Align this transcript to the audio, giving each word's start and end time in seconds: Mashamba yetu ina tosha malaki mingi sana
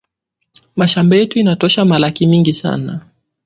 Mashamba 0.75 1.15
yetu 1.15 1.39
ina 1.39 1.55
tosha 1.55 1.85
malaki 1.85 2.27
mingi 2.27 2.53
sana 2.53 3.01